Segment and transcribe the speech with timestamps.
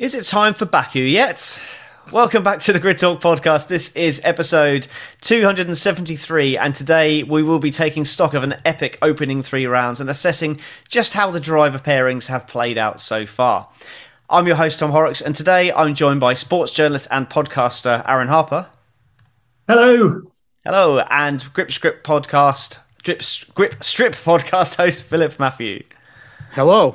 [0.00, 1.60] Is it time for Baku yet?
[2.10, 3.68] Welcome back to the Grid Talk podcast.
[3.68, 4.86] This is episode
[5.20, 10.08] 273, and today we will be taking stock of an epic opening three rounds and
[10.08, 10.58] assessing
[10.88, 13.68] just how the driver pairings have played out so far.
[14.30, 18.28] I'm your host, Tom Horrox, and today I'm joined by sports journalist and podcaster Aaron
[18.28, 18.68] Harper.
[19.68, 20.22] Hello.
[20.64, 23.20] Hello, and Grip Script podcast, Grip,
[23.52, 25.82] Grip Strip podcast host Philip Mathew.
[26.52, 26.94] Hello.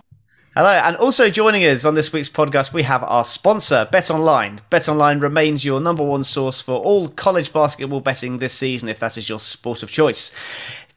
[0.57, 4.61] Hello, and also joining us on this week's podcast, we have our sponsor, BetOnline.
[4.71, 9.17] BetOnline remains your number one source for all college basketball betting this season, if that
[9.17, 10.31] is your sport of choice.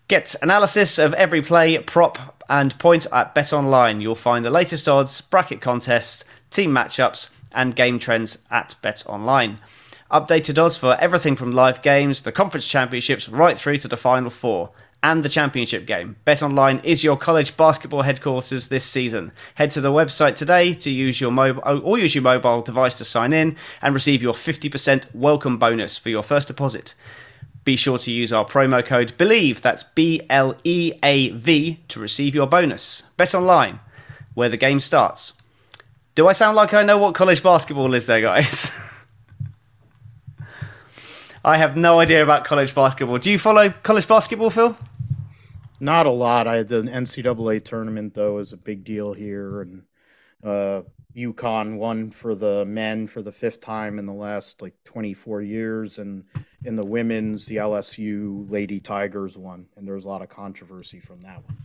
[0.07, 4.01] Get analysis of every play, prop, and point at BetOnline.
[4.01, 9.59] You'll find the latest odds, bracket contests, team matchups, and game trends at BetOnline.
[10.09, 14.31] Updated odds for everything from live games, the conference championships, right through to the final
[14.31, 14.71] four
[15.03, 16.17] and the championship game.
[16.27, 19.33] BetOnline is your college basketball headquarters this season.
[19.55, 22.95] Head to the website today to use your mobile oh, or use your mobile device
[22.95, 26.95] to sign in and receive your 50% welcome bonus for your first deposit.
[27.65, 32.01] Be sure to use our promo code BELIEVE, that's B L E A V, to
[32.01, 33.05] receive your bonus.
[33.19, 33.79] BetOnline,
[34.35, 35.35] where the game starts.
[36.15, 38.73] Do I sound like I know what college basketball is there, guys?
[41.45, 43.19] I have no idea about college basketball.
[43.19, 44.77] Do you follow college basketball, Phil?
[45.81, 46.47] Not a lot.
[46.49, 49.83] I the NCAA tournament though is a big deal here, and
[50.43, 50.83] uh,
[51.17, 55.99] UConn won for the men for the fifth time in the last like 24 years,
[55.99, 56.25] and
[56.65, 61.01] in the women's, the LSU Lady Tigers won, and there was a lot of controversy
[61.01, 61.57] from that one.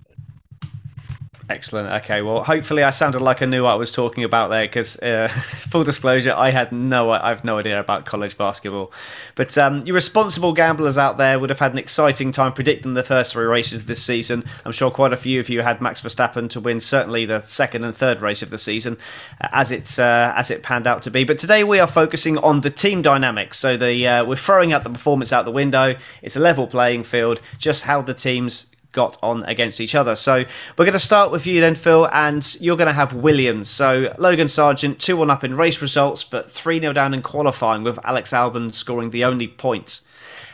[1.50, 1.90] Excellent.
[2.04, 2.22] Okay.
[2.22, 4.64] Well, hopefully, I sounded like I knew what I was talking about there.
[4.64, 5.28] Because, uh,
[5.70, 8.94] full disclosure, I had no, I have no idea about college basketball.
[9.36, 13.04] But um, you responsible gamblers out there would have had an exciting time predicting the
[13.04, 14.46] first three races this season.
[14.64, 17.84] I'm sure quite a few of you had Max Verstappen to win certainly the second
[17.84, 18.98] and third race of the season,
[19.42, 21.26] uh, as it uh, as it panned out to be.
[21.26, 23.60] But today we are focusing on the team dynamics.
[23.60, 25.96] So the uh, we're throwing out the performance out the window.
[26.22, 27.42] It's a level playing field.
[27.58, 30.16] Just how the teams got on against each other.
[30.16, 30.46] So
[30.78, 33.70] we're going to start with you then, Phil, and you're going to have Williams.
[33.70, 37.84] So Logan Sargeant, 2 1 up in race results, but 3 0 down in qualifying,
[37.84, 40.00] with Alex Albon scoring the only point.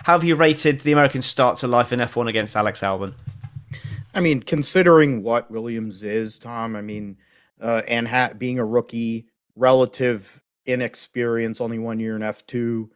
[0.03, 3.13] How have you rated the American start to life in F1 against Alex Albon?
[4.13, 7.17] I mean, considering what Williams is, Tom, I mean,
[7.61, 12.89] uh, and ha- being a rookie, relative inexperience, only one year in F2,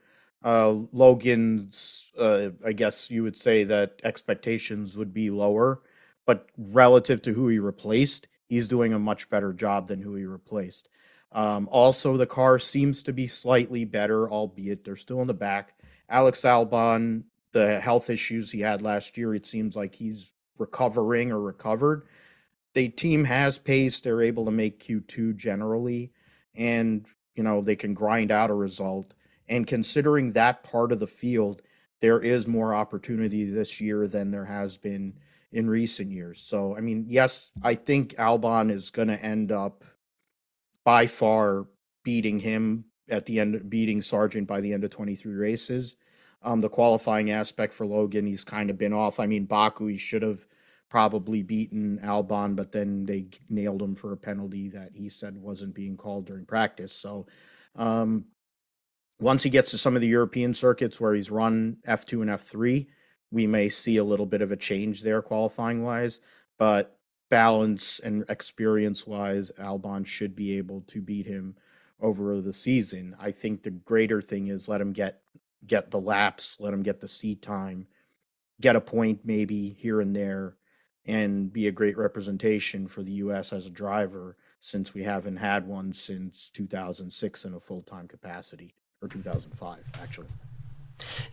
[0.43, 5.81] uh, Logan's, uh, I guess you would say that expectations would be lower,
[6.25, 10.25] but relative to who he replaced, he's doing a much better job than who he
[10.25, 10.89] replaced.
[11.31, 15.73] Um, also, the car seems to be slightly better, albeit they're still in the back.
[16.09, 17.23] Alex Albon,
[17.53, 22.03] the health issues he had last year, it seems like he's recovering or recovered.
[22.73, 26.11] The team has pace; they're able to make Q2 generally,
[26.55, 27.05] and
[27.35, 29.13] you know they can grind out a result.
[29.47, 31.61] And considering that part of the field,
[32.01, 35.13] there is more opportunity this year than there has been
[35.51, 36.39] in recent years.
[36.39, 39.83] So, I mean, yes, I think Albon is going to end up
[40.83, 41.67] by far
[42.03, 45.95] beating him at the end, beating Sargeant by the end of 23 races.
[46.41, 49.19] Um, the qualifying aspect for Logan, he's kind of been off.
[49.19, 50.43] I mean, Baku, he should have
[50.89, 55.73] probably beaten Albon, but then they nailed him for a penalty that he said wasn't
[55.73, 56.91] being called during practice.
[56.91, 57.27] So,
[57.75, 58.25] um,
[59.23, 62.87] once he gets to some of the European circuits where he's run F2 and F3,
[63.31, 66.19] we may see a little bit of a change there qualifying wise.
[66.59, 71.55] But balance and experience wise, Albon should be able to beat him
[72.01, 73.15] over the season.
[73.17, 75.21] I think the greater thing is let him get
[75.65, 77.87] get the laps, let him get the seat time,
[78.59, 80.57] get a point maybe here and there,
[81.05, 83.53] and be a great representation for the U.S.
[83.53, 88.75] as a driver since we haven't had one since 2006 in a full time capacity
[89.03, 90.27] or 2005 actually.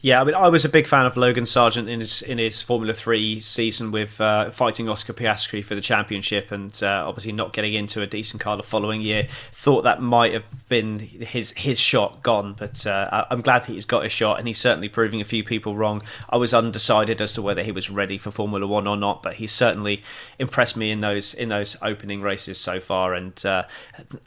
[0.01, 2.63] Yeah, I mean, I was a big fan of Logan Sargeant in his in his
[2.63, 7.53] Formula Three season with uh, fighting Oscar Piastri for the championship, and uh, obviously not
[7.53, 9.29] getting into a decent car the following year.
[9.53, 14.07] Thought that might have been his his shot gone, but uh, I'm glad he's got
[14.07, 16.03] a shot, and he's certainly proving a few people wrong.
[16.31, 19.35] I was undecided as to whether he was ready for Formula One or not, but
[19.35, 20.03] he's certainly
[20.39, 23.65] impressed me in those in those opening races so far, and uh,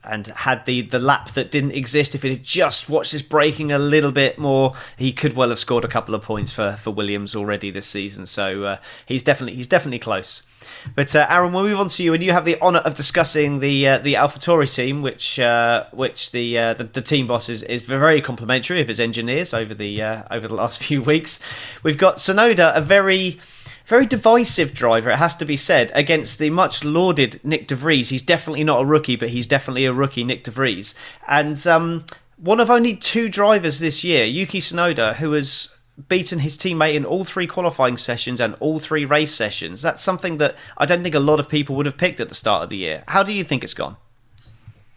[0.04, 2.14] and had the the lap that didn't exist.
[2.14, 5.60] If it had just watched his braking a little bit more, he could well have
[5.60, 8.26] scored a couple of points for, for Williams already this season.
[8.26, 10.42] So uh, he's definitely he's definitely close.
[10.96, 13.60] But uh, Aaron, we'll move on to you, and you have the honour of discussing
[13.60, 17.64] the uh, the AlphaTauri team, which uh, which the, uh, the, the team boss is,
[17.64, 21.40] is very complimentary of his engineers over the uh, over the last few weeks.
[21.84, 23.40] We've got Tsunoda, a very
[23.86, 28.10] very divisive driver, it has to be said, against the much lauded Nick de Vries.
[28.10, 30.96] He's definitely not a rookie, but he's definitely a rookie, Nick de Vries.
[31.28, 32.06] And um,
[32.44, 35.70] one of only two drivers this year, Yuki Tsunoda, who has
[36.10, 39.82] beaten his teammate in all three qualifying sessions and all three race sessions.
[39.82, 42.36] That's something that I don't think a lot of people would have picked at the
[42.36, 43.06] start of the year.
[43.08, 43.96] How do you think it's gone?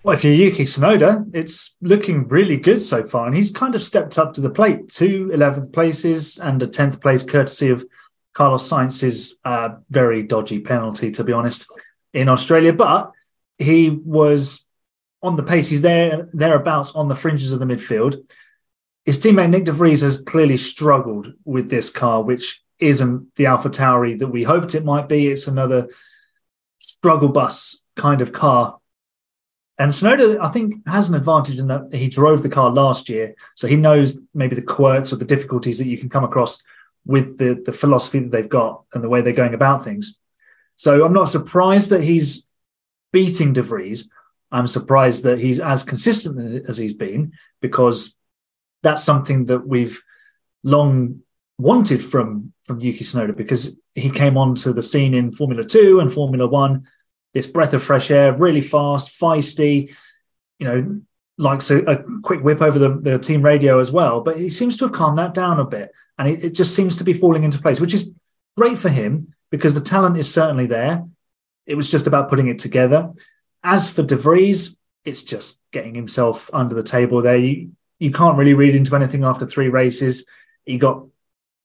[0.03, 3.27] Well, if you're Yuki Tsunoda, it's looking really good so far.
[3.27, 4.89] And he's kind of stepped up to the plate.
[4.89, 7.85] Two 11th places and a 10th place, courtesy of
[8.33, 11.73] Carlos Sainz's uh, very dodgy penalty, to be honest,
[12.13, 12.73] in Australia.
[12.73, 13.13] But
[13.59, 14.67] he was
[15.27, 15.69] on the pace.
[15.69, 18.29] He's there, thereabouts on the fringes of the midfield.
[19.05, 23.71] His teammate Nick de Vries has clearly struggled with this car, which isn't the Alpha
[23.71, 25.29] Tauri that we hoped it might be.
[25.29, 25.89] It's another
[26.79, 28.79] struggle bus kind of car
[29.79, 33.35] and Tsunoda, I think, has an advantage in that he drove the car last year,
[33.55, 36.63] so he knows maybe the quirks or the difficulties that you can come across
[37.05, 40.19] with the the philosophy that they've got and the way they're going about things.
[40.77, 42.49] So I'm not surprised that he's
[43.13, 44.11] beating De Vries.
[44.53, 48.17] I'm surprised that he's as consistent as he's been because
[48.83, 50.03] that's something that we've
[50.63, 51.21] long
[51.59, 56.13] wanted from from Yuki Tsunoda because he came onto the scene in Formula Two and
[56.13, 56.87] Formula One
[57.37, 59.95] this breath of fresh air, really fast, feisty,
[60.59, 61.01] you know,
[61.37, 64.23] likes a, a quick whip over the, the, team radio as well.
[64.23, 65.93] But he seems to have calmed that down a bit.
[66.19, 68.11] And it, it just seems to be falling into place, which is
[68.57, 71.05] great for him because the talent is certainly there.
[71.67, 73.13] It was just about putting it together.
[73.69, 77.37] As for De Vries, it's just getting himself under the table there.
[77.37, 80.25] You, you can't really read into anything after three races.
[80.65, 81.05] He got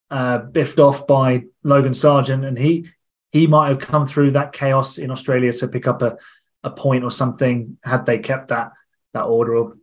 [0.09, 2.89] uh, biffed off by Logan Sargeant, and he
[3.31, 6.17] he might have come through that chaos in Australia to pick up a,
[6.63, 8.71] a point or something had they kept that
[9.13, 9.77] that order or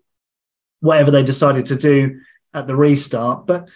[0.80, 2.20] whatever they decided to do
[2.52, 3.46] at the restart.
[3.46, 3.68] But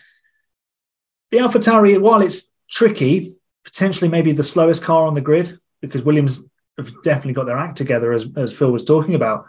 [1.30, 6.44] the AlphaTauri, while it's tricky, potentially maybe the slowest car on the grid because Williams
[6.86, 9.46] have definitely got their act together, as, as Phil was talking about.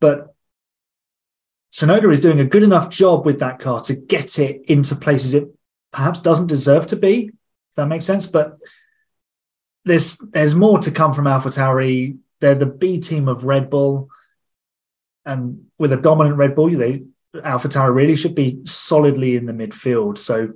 [0.00, 0.34] But
[1.72, 5.34] Tsunoda is doing a good enough job with that car to get it into places
[5.34, 5.48] it
[5.92, 8.26] perhaps doesn't deserve to be, if that makes sense.
[8.26, 8.58] But
[9.84, 12.18] there's there's more to come from AlphaTauri.
[12.40, 14.08] They're the B team of Red Bull,
[15.24, 17.04] and with a dominant Red Bull, they
[17.34, 20.18] AlphaTauri really should be solidly in the midfield.
[20.18, 20.54] So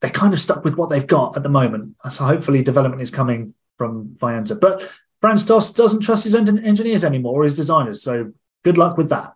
[0.00, 1.96] they're kind of stuck with what they've got at the moment.
[2.10, 4.58] So hopefully, development is coming from Faenza.
[4.58, 4.90] But
[5.20, 8.02] Franz Tost doesn't trust his engineers anymore or his designers.
[8.02, 8.32] So
[8.64, 9.34] good luck with that.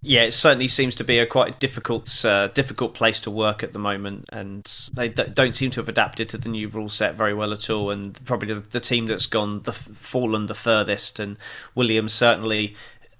[0.00, 3.72] Yeah, it certainly seems to be a quite difficult, uh, difficult place to work at
[3.72, 4.64] the moment, and
[4.94, 7.68] they d- don't seem to have adapted to the new rule set very well at
[7.68, 7.90] all.
[7.90, 11.36] And probably the, the team that's gone the fallen the furthest, and
[11.74, 12.76] Williams certainly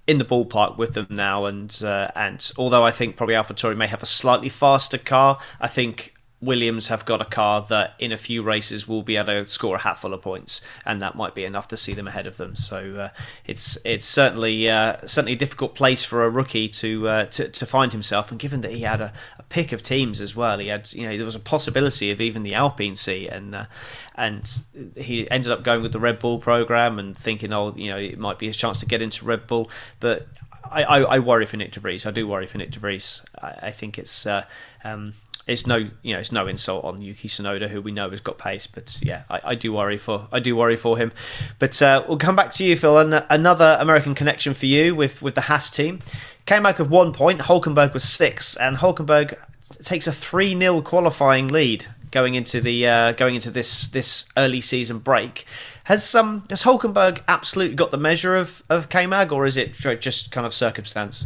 [0.07, 1.47] in the ballpark with them now.
[1.47, 5.67] And uh, and although I think probably AlphaTauri may have a slightly faster car, I
[5.67, 9.47] think Williams have got a car that in a few races will be able to
[9.49, 12.37] score a hatful of points, and that might be enough to see them ahead of
[12.37, 12.55] them.
[12.55, 13.09] So uh,
[13.45, 17.67] it's it's certainly uh, certainly a difficult place for a rookie to uh, to, to
[17.67, 18.31] find himself.
[18.31, 21.03] And given that he had a, a, pick of teams as well, he had you
[21.03, 23.67] know there was a possibility of even the Alpine seat, and uh,
[24.15, 24.61] and
[24.97, 28.19] he ended up going with the Red Bull program and thinking, oh, you know, it
[28.19, 29.69] might be his chance to get into Red Bull,
[29.99, 30.29] but
[30.71, 32.07] I, I, I, worry for Nick de Vries.
[32.07, 33.23] I do worry for Nick de Vries.
[33.41, 34.45] I, I think it's uh,
[34.85, 35.15] um,
[35.49, 38.39] it's no you know it's no insult on Yuki Tsunoda who we know has got
[38.39, 41.11] pace but yeah I, I do worry for I do worry for him.
[41.59, 45.23] But uh, we'll come back to you Phil and another American connection for you with
[45.23, 46.01] with the Haas team.
[46.47, 49.37] Came back with one point Hulkenberg was six and Hulkenberg
[49.83, 54.99] takes a 3-0 qualifying lead going into the uh, going into this this early season
[54.99, 55.47] break.
[55.85, 60.31] Has um has Hulkenberg absolutely got the measure of of K-Mag or is it just
[60.31, 61.25] kind of circumstance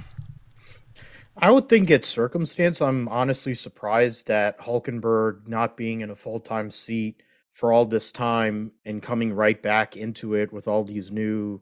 [1.36, 2.82] I would think it's circumstance.
[2.82, 7.22] I'm honestly surprised that Hulkenberg not being in a full time seat
[7.52, 11.60] for all this time and coming right back into it with all these new,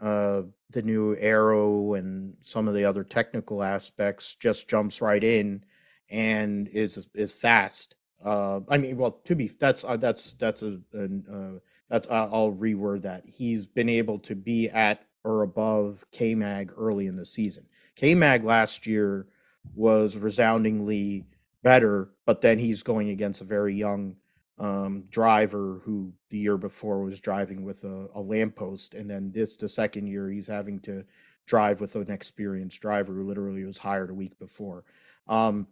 [0.00, 5.64] uh, the new arrow and some of the other technical aspects just jumps right in
[6.10, 7.96] and is is fast.
[8.24, 11.58] Uh, I mean, well, to be that's uh, that's that's a an, uh,
[11.88, 13.24] that's I'll reword that.
[13.26, 17.67] He's been able to be at or above K Mag early in the season.
[17.98, 19.26] K Mag last year
[19.74, 21.26] was resoundingly
[21.64, 24.14] better, but then he's going against a very young
[24.56, 29.56] um, driver who the year before was driving with a, a lamppost, and then this
[29.56, 31.04] the second year he's having to
[31.44, 34.84] drive with an experienced driver who literally was hired a week before.
[35.26, 35.66] Um,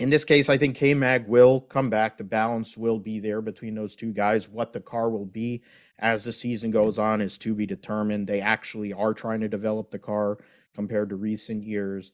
[0.00, 2.16] in this case, I think K Mag will come back.
[2.16, 4.48] The balance will be there between those two guys.
[4.48, 5.62] What the car will be
[6.00, 8.26] as the season goes on is to be determined.
[8.26, 10.38] They actually are trying to develop the car
[10.76, 12.12] compared to recent years.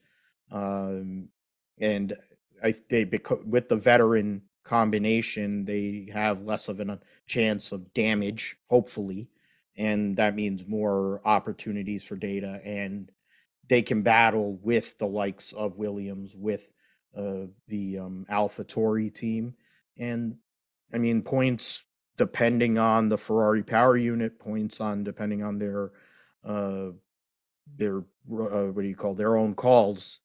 [0.50, 1.28] Um,
[1.78, 2.14] and
[2.64, 3.08] I they
[3.44, 9.28] with the veteran combination, they have less of a chance of damage, hopefully,
[9.76, 13.10] and that means more opportunities for data and
[13.68, 16.70] they can battle with the likes of Williams, with
[17.16, 19.54] uh, the um, AlphaTauri team,
[19.98, 20.36] and
[20.92, 21.86] I mean points
[22.18, 25.92] depending on the Ferrari power unit, points on depending on their
[26.44, 26.88] uh,
[27.76, 30.20] their uh, what do you call their own calls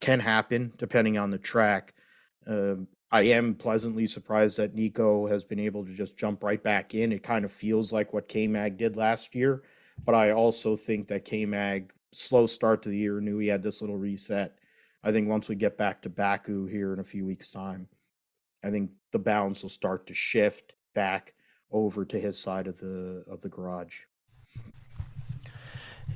[0.00, 1.94] can happen depending on the track.
[2.46, 2.74] Uh,
[3.10, 7.12] I am pleasantly surprised that Nico has been able to just jump right back in.
[7.12, 9.62] It kind of feels like what K Mag did last year,
[10.04, 13.62] but I also think that K Mag slow start to the year knew he had
[13.62, 14.58] this little reset.
[15.04, 17.88] I think once we get back to Baku here in a few weeks' time,
[18.64, 21.34] I think the balance will start to shift back
[21.70, 24.04] over to his side of the of the garage.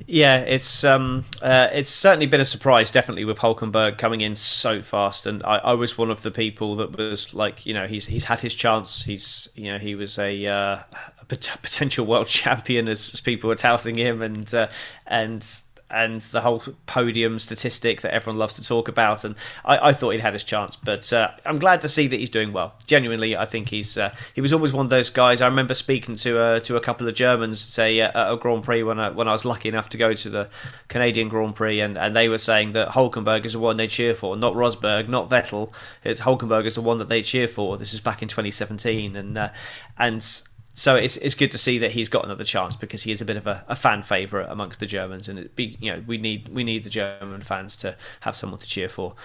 [0.05, 4.81] Yeah, it's um, uh, it's certainly been a surprise, definitely with Hulkenberg coming in so
[4.81, 5.25] fast.
[5.25, 8.25] And I, I, was one of the people that was like, you know, he's he's
[8.25, 9.03] had his chance.
[9.03, 10.79] He's you know he was a, uh,
[11.21, 14.69] a potential world champion as, as people were touting him, and uh,
[15.05, 15.45] and
[15.89, 19.23] and the whole podium statistic that everyone loves to talk about.
[19.23, 22.19] And I, I thought he'd had his chance, but uh, I'm glad to see that
[22.19, 22.73] he's doing well.
[22.85, 25.41] Genuinely, I think he's uh, he was always one of those guys.
[25.41, 28.63] I remember speaking to uh, to a couple of Germans, say uh, at a Grand
[28.63, 30.49] Prix when I when I was lucky enough to go to the
[30.87, 34.13] Canadian Grand Prix, and, and they were saying that Hulkenberg is the one they cheer
[34.13, 35.71] for, not Rosberg, not Vettel.
[36.03, 37.77] It's Hulkenberg is the one that they cheer for.
[37.77, 39.49] This is back in 2017, and uh,
[39.97, 40.41] and
[40.77, 43.25] so it's it's good to see that he's got another chance because he is a
[43.25, 46.49] bit of a, a fan favorite amongst the Germans, and be you know we need
[46.49, 49.15] we need the German fans to have someone to cheer for.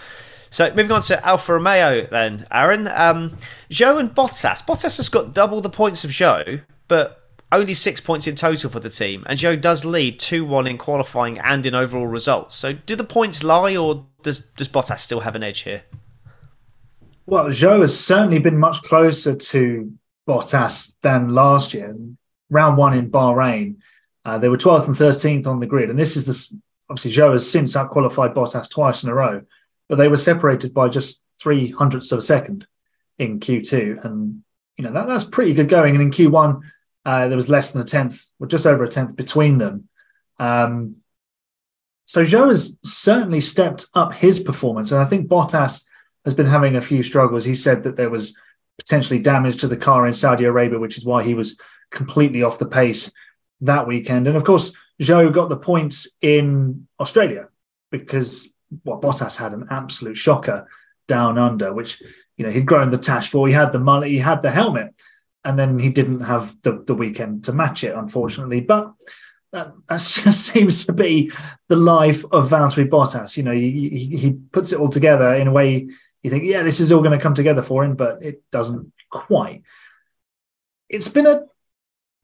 [0.49, 3.37] So moving on to Alfa Romeo then, Aaron, um,
[3.71, 4.65] Zhou and Bottas.
[4.65, 8.81] Bottas has got double the points of Zhou, but only six points in total for
[8.81, 12.55] the team, and Zhou does lead two one in qualifying and in overall results.
[12.55, 15.83] So do the points lie, or does does Bottas still have an edge here?
[17.27, 19.93] Well, Zhou has certainly been much closer to
[20.29, 21.97] Bottas than last year.
[22.51, 23.77] Round one in Bahrain,
[24.25, 25.91] uh, they were 12th and 13th on the grid.
[25.91, 26.61] And this is the
[26.91, 29.43] obviously Zhou has since outqualified Bottas twice in a row,
[29.89, 32.67] but they were separated by just three hundredths of a second
[33.19, 34.05] in Q2.
[34.05, 34.43] And,
[34.77, 35.95] you know, that, that's pretty good going.
[35.95, 36.61] And in Q1,
[37.05, 39.89] uh, there was less than a tenth, or just over a tenth between them.
[40.39, 40.97] Um,
[42.05, 44.93] so Zhou has certainly stepped up his performance.
[44.93, 45.85] And I think Bottas
[46.25, 47.45] has been having a few struggles.
[47.45, 48.39] He said that there was
[48.79, 51.61] potentially damage to the car in Saudi Arabia, which is why he was
[51.91, 53.13] completely off the pace
[53.61, 54.27] that weekend.
[54.27, 57.49] And of course, Zhou got the points in Australia
[57.91, 58.53] because
[58.85, 60.69] well, Bottas had an absolute shocker
[61.09, 62.03] down under, which
[62.37, 63.47] you know he'd grown the tash for.
[63.47, 64.95] He had the mullet, he had the helmet,
[65.45, 68.61] and then he didn't have the, the weekend to match it, unfortunately.
[68.61, 68.93] But
[69.53, 71.31] that, that just seems to be
[71.69, 73.37] the life of Valtteri Bottas.
[73.37, 75.89] You know, he, he, he puts it all together in a way
[76.23, 78.93] you think, yeah, this is all going to come together for him, but it doesn't
[79.11, 79.63] quite.
[80.89, 81.43] It's been a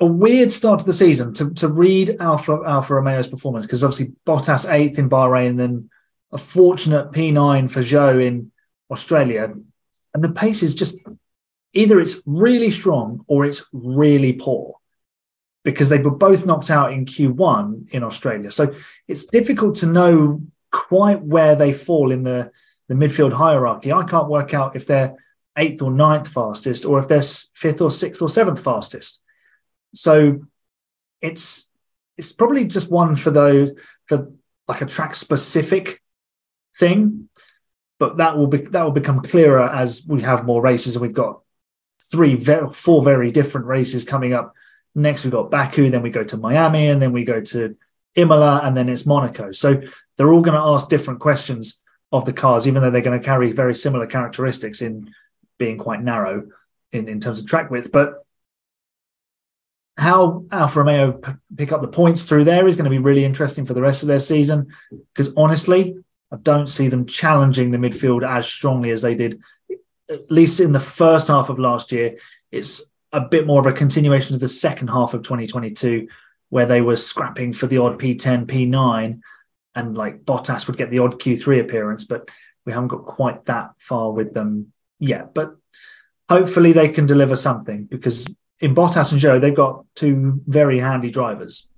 [0.01, 4.15] a weird start to the season to, to read Alpha Alfa Romeo's performance because obviously
[4.27, 5.91] Bottas eighth in Bahrain, and then
[6.31, 8.53] a fortunate P9 for Zhou in
[8.91, 9.53] Australia,
[10.15, 11.01] and the pace is just
[11.73, 14.77] either it's really strong or it's really poor
[15.65, 18.51] because they were both knocked out in Q1 in Australia.
[18.51, 18.75] So
[19.07, 22.53] it's difficult to know quite where they fall in the
[22.89, 23.93] the midfield hierarchy.
[23.93, 25.17] I can't work out if they're
[25.57, 27.23] eighth or ninth fastest or if they're
[27.55, 29.23] fifth or sixth or seventh fastest.
[29.95, 30.45] So
[31.21, 31.71] it's
[32.17, 33.73] it's probably just one for those
[34.07, 34.33] for
[34.67, 36.03] like a track specific
[36.79, 37.29] thing,
[37.99, 41.13] but that will be that will become clearer as we have more races and we've
[41.13, 41.41] got
[42.11, 44.55] three very four very different races coming up.
[44.95, 47.77] Next we've got Baku, then we go to Miami, and then we go to
[48.15, 49.53] Imola, and then it's Monaco.
[49.53, 49.83] So
[50.17, 51.81] they're all going to ask different questions
[52.13, 55.13] of the cars, even though they're going to carry very similar characteristics in
[55.59, 56.49] being quite narrow
[56.93, 57.93] in, in terms of track width.
[57.93, 58.25] But
[59.99, 63.25] how Alfa Romeo p- pick up the points through there is going to be really
[63.25, 64.69] interesting for the rest of their season.
[64.91, 65.97] Because honestly,
[66.33, 69.43] I don't see them challenging the midfield as strongly as they did,
[70.09, 72.17] at least in the first half of last year.
[72.53, 76.09] It's a bit more of a continuation of the second half of 2022,
[76.51, 79.21] where they were scrapping for the odd P10, P9
[79.79, 82.29] and like Bottas would get the odd Q3 appearance, but
[82.67, 85.33] we haven't got quite that far with them yet.
[85.35, 85.57] But
[86.29, 91.11] hopefully they can deliver something because in Bottas and Zhou, they've got two very handy
[91.11, 91.69] drivers.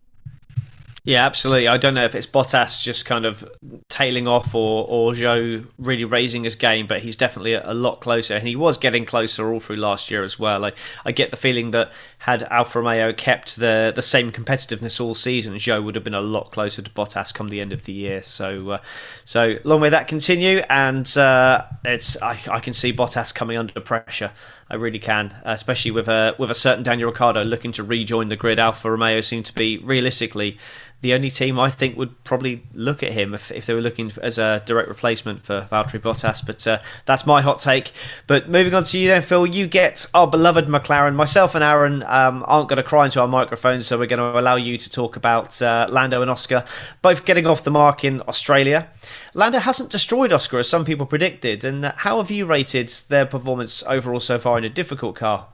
[1.04, 1.68] Yeah, absolutely.
[1.68, 3.46] I don't know if it's Bottas just kind of
[3.88, 8.34] tailing off or or Zhou really raising his game, but he's definitely a, lot closer,
[8.34, 10.64] and he was getting closer all through last year as well.
[10.64, 10.72] I,
[11.04, 11.90] I get the feeling that
[12.20, 16.20] had Alfa Romeo kept the the same competitiveness all season, Zhou would have been a
[16.20, 18.22] lot closer to Bottas come the end of the year.
[18.22, 18.78] So, uh,
[19.24, 23.80] so long may that continue, and uh, it's I, I can see Bottas coming under
[23.80, 24.32] pressure.
[24.68, 28.36] I really can, especially with a with a certain Daniel Ricciardo looking to rejoin the
[28.36, 28.58] grid.
[28.58, 30.58] Alfa Romeo seem to be realistically
[31.00, 34.12] the only team I think would probably look at him if, if they were looking
[34.20, 36.44] as a direct replacement for Valtteri Bottas.
[36.44, 37.92] But uh, that's my hot take.
[38.26, 41.14] But moving on to you then, Phil, you get our beloved McLaren.
[41.14, 44.38] Myself and Aaron um, aren't going to cry into our microphones, so we're going to
[44.38, 46.64] allow you to talk about uh, Lando and Oscar,
[47.02, 48.90] both getting off the mark in Australia.
[49.32, 51.64] Lando hasn't destroyed Oscar as some people predicted.
[51.64, 55.48] And how have you rated their performance overall so far in a difficult car?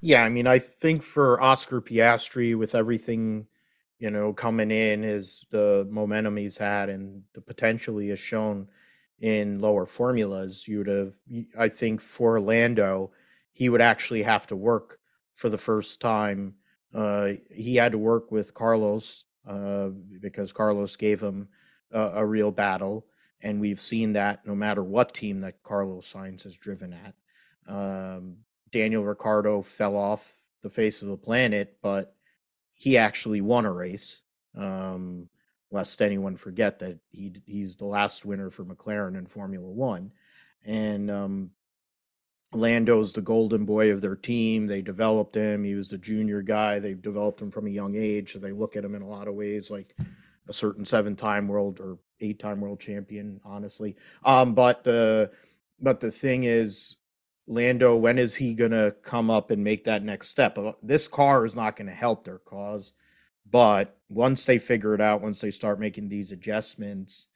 [0.00, 3.46] Yeah, I mean, I think for Oscar Piastri, with everything
[4.02, 8.66] you know, coming in is the momentum he's had and the potential he has shown
[9.20, 10.66] in lower formulas.
[10.66, 11.12] You'd have,
[11.56, 13.12] I think, for Lando,
[13.52, 14.98] he would actually have to work
[15.34, 16.54] for the first time.
[16.94, 19.88] Uh, he had to work with Carlos uh,
[20.20, 21.48] because Carlos gave him
[21.90, 23.06] a, a, real battle,
[23.42, 27.14] and we've seen that no matter what team that Carlos Sainz has driven at.
[27.66, 28.38] Um,
[28.70, 32.14] Daniel Ricciardo fell off the face of the planet, but
[32.70, 34.22] he actually won a race.
[34.56, 35.28] Um,
[35.70, 40.12] lest anyone forget that he he's the last winner for McLaren in Formula One,
[40.64, 41.50] and um,
[42.54, 44.66] Lando's the golden boy of their team.
[44.66, 45.64] They developed him.
[45.64, 46.78] He was the junior guy.
[46.78, 49.28] They developed him from a young age, so they look at him in a lot
[49.28, 49.94] of ways like
[50.48, 53.40] a certain seven-time world or eight-time world champion.
[53.44, 55.30] Honestly, um, but the
[55.80, 56.96] but the thing is,
[57.46, 60.58] Lando, when is he to come up and make that next step?
[60.58, 62.92] Uh, this car is not to help their cause.
[63.50, 67.28] But once they figure it out, once they start making these adjustments,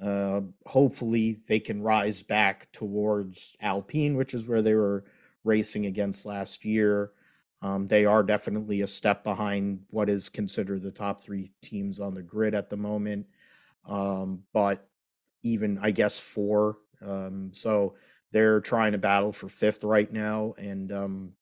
[0.00, 5.04] uh, hopefully they can rise back towards Alpine, which is where they were
[5.44, 7.12] racing against last year.
[7.60, 12.14] Um, they are definitely a step behind what is considered the top three teams on
[12.14, 13.26] the grid at the moment.
[13.84, 14.88] Um, but
[15.42, 16.76] even, I guess, four.
[17.02, 17.94] Um, so
[18.30, 21.32] they're trying to battle for fifth right now, and um,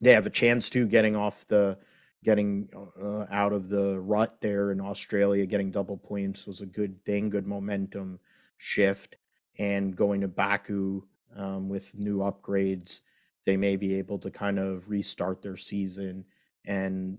[0.00, 1.78] they have a chance to getting off the
[2.26, 2.68] getting
[3.00, 5.46] uh, out of the rut there in Australia.
[5.46, 8.18] Getting double points was a good thing, good momentum
[8.56, 9.14] shift,
[9.60, 11.02] and going to Baku
[11.36, 13.02] um, with new upgrades,
[13.44, 16.24] they may be able to kind of restart their season.
[16.64, 17.18] And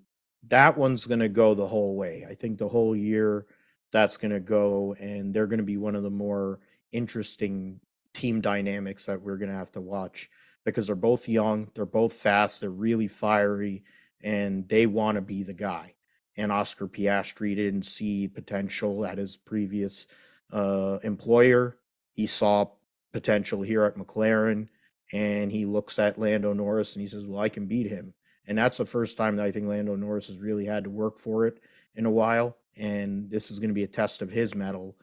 [0.50, 2.26] that one's going to go the whole way.
[2.30, 3.46] I think the whole year
[3.94, 6.60] that's going to go, and they're going to be one of the more
[6.92, 7.80] interesting
[8.14, 10.30] team dynamics that we're going to have to watch
[10.66, 13.84] because they're both young, they're both fast, they're really fiery,
[14.22, 15.94] and they want to be the guy.
[16.36, 20.08] And Oscar Piastri didn't see potential at his previous
[20.52, 21.78] uh, employer.
[22.14, 22.68] He saw
[23.12, 24.68] potential here at McLaren,
[25.12, 28.14] and he looks at Lando Norris and he says, "Well, I can beat him."
[28.48, 31.18] And that's the first time that I think Lando Norris has really had to work
[31.18, 31.60] for it
[31.96, 32.58] in a while.
[32.78, 34.96] And this is going to be a test of his mettle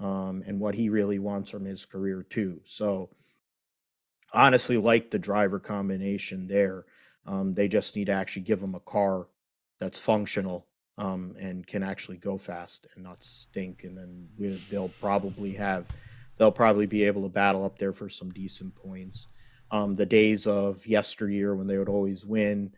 [0.00, 2.60] um, and what he really wants from his career too.
[2.64, 3.10] So
[4.32, 6.84] honestly, like the driver combination there.
[7.26, 9.28] Um, they just need to actually give them a car
[9.78, 10.66] that's functional
[10.98, 13.84] um, and can actually go fast and not stink.
[13.84, 15.88] And then we, they'll probably have,
[16.36, 19.26] they'll probably be able to battle up there for some decent points.
[19.70, 22.74] Um, the days of yesteryear when they would always win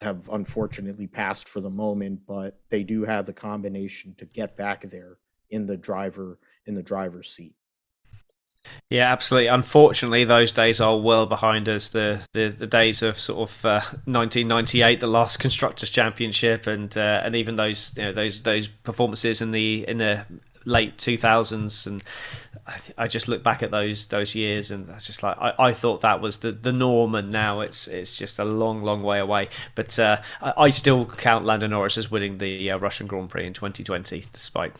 [0.00, 4.82] have unfortunately passed for the moment, but they do have the combination to get back
[4.82, 5.18] there
[5.50, 7.56] in the driver in the driver's seat.
[8.90, 9.48] Yeah, absolutely.
[9.48, 11.88] Unfortunately, those days are well behind us.
[11.88, 17.22] The the, the days of sort of uh, 1998, the last constructors' championship, and uh,
[17.24, 20.24] and even those you know those those performances in the in the
[20.64, 22.02] late 2000s, and
[22.66, 25.54] I, I just look back at those those years, and I was just like I,
[25.58, 29.02] I thought that was the, the norm, and now it's it's just a long long
[29.02, 29.48] way away.
[29.74, 33.46] But uh, I, I, still count Lando Norris as winning the uh, Russian Grand Prix
[33.46, 34.74] in 2020, despite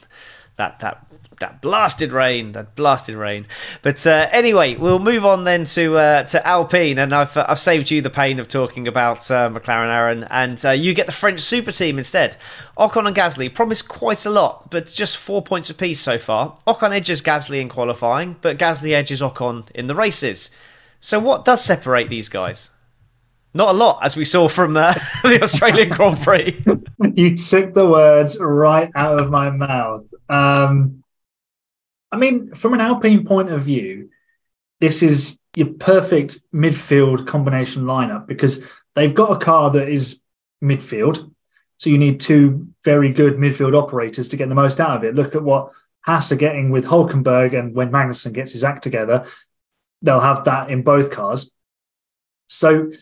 [0.57, 1.07] that that
[1.41, 3.47] that blasted rain, that blasted rain.
[3.83, 7.91] But uh, anyway, we'll move on then to uh, to Alpine, and I've I've saved
[7.91, 11.41] you the pain of talking about uh, McLaren, Aaron, and uh, you get the French
[11.41, 12.37] super team instead.
[12.79, 16.59] Ocon and Gasly promised quite a lot, but just four points apiece so far.
[16.67, 20.51] Ocon edges Gasly in qualifying, but Gasly edges Ocon in the races.
[21.01, 22.71] So what does separate these guys?
[23.57, 26.61] Not a lot, as we saw from uh, the Australian Grand Prix.
[27.15, 30.13] you took the words right out of my mouth.
[30.29, 31.04] Um,
[32.15, 34.11] I mean, from an Alpine point of view,
[34.81, 38.63] this is your perfect midfield combination lineup because
[38.95, 40.23] they've got a car that is
[40.63, 41.29] midfield.
[41.79, 45.17] So you need two very good midfield operators to get the most out of it.
[45.17, 45.73] Look at what
[46.03, 49.27] Haas are getting with Hulkenberg, and when Magnussen gets his act together,
[50.01, 51.53] they'll have that in both cars.
[52.47, 52.93] So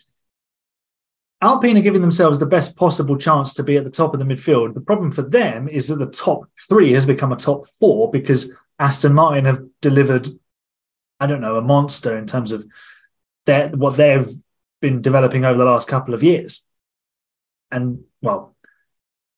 [1.42, 4.24] Alpine are giving themselves the best possible chance to be at the top of the
[4.24, 4.72] midfield.
[4.72, 8.50] The problem for them is that the top three has become a top four because
[8.78, 10.28] Aston Martin have delivered,
[11.20, 12.66] I don't know, a monster in terms of
[13.46, 14.28] their, what they've
[14.80, 16.66] been developing over the last couple of years.
[17.70, 18.54] And well,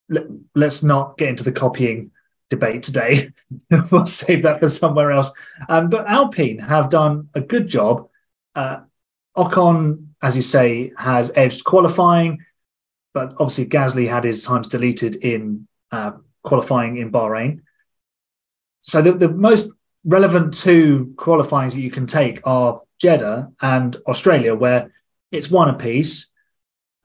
[0.08, 2.10] let, us not get into the copying
[2.50, 3.30] debate today.
[3.90, 5.32] we'll save that for somewhere else.
[5.68, 8.08] Um, but Alpine have done a good job.
[8.54, 8.80] Uh,
[9.36, 12.44] Ocon, as you say, has edged qualifying,
[13.12, 17.60] but obviously Gasly had his times deleted in uh, qualifying in Bahrain.
[18.84, 19.72] So the, the most
[20.04, 24.92] relevant two qualifyings that you can take are Jeddah and Australia, where
[25.32, 26.30] it's one apiece.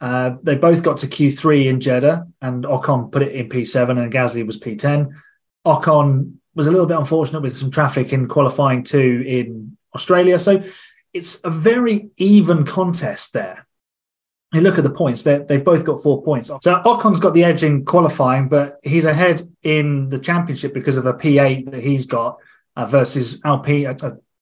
[0.01, 4.11] Uh, they both got to Q3 in Jeddah, and Ocon put it in P7, and
[4.11, 5.09] Gasly was P10.
[5.65, 10.37] Ocon was a little bit unfortunate with some traffic in qualifying two in Australia.
[10.37, 10.61] So
[11.13, 13.65] it's a very even contest there.
[14.51, 16.49] You look at the points; they've both got four points.
[16.61, 21.05] So Ocon's got the edge in qualifying, but he's ahead in the championship because of
[21.05, 22.37] a P8 that he's got
[22.75, 23.93] uh, versus LP uh,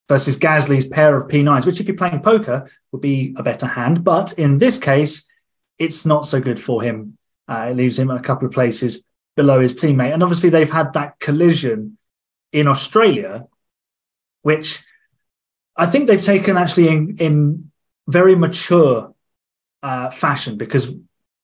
[0.07, 4.05] versus Gasly's pair of P9s, which, if you're playing poker, would be a better hand.
[4.05, 5.27] But in this case,
[5.77, 7.17] it's not so good for him.
[7.49, 9.03] Uh, it leaves him a couple of places
[9.35, 10.13] below his teammate.
[10.13, 11.97] And obviously, they've had that collision
[12.53, 13.45] in Australia,
[14.41, 14.83] which
[15.75, 17.71] I think they've taken actually in, in
[18.07, 19.13] very mature
[19.83, 20.93] uh, fashion because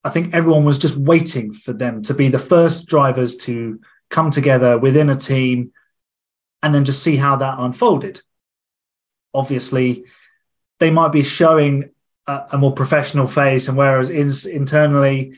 [0.03, 4.31] I think everyone was just waiting for them to be the first drivers to come
[4.31, 5.71] together within a team
[6.61, 8.21] and then just see how that unfolded.
[9.33, 10.05] Obviously,
[10.79, 11.89] they might be showing
[12.27, 14.09] a, a more professional face, and whereas
[14.45, 15.37] internally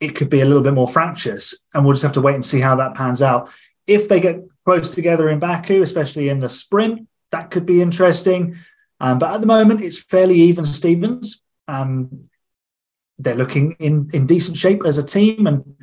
[0.00, 2.44] it could be a little bit more fractious, and we'll just have to wait and
[2.44, 3.50] see how that pans out.
[3.86, 8.56] If they get close together in Baku, especially in the sprint, that could be interesting.
[8.98, 11.42] Um, but at the moment, it's fairly even Stevens.
[11.70, 12.24] Um,
[13.18, 15.76] they're looking in, in decent shape as a team, and